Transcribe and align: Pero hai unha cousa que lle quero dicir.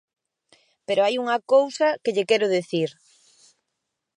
Pero 0.87 1.01
hai 1.05 1.15
unha 1.23 1.37
cousa 1.53 1.87
que 2.03 2.13
lle 2.15 2.27
quero 2.29 2.47
dicir. 2.57 2.89